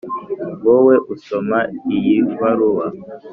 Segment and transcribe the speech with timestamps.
[0.65, 1.59] wowe usoma
[1.95, 2.87] iyi baruwa,